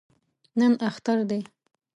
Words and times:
نن 0.59 0.73
اختر 0.89 1.17
دی 1.29 1.39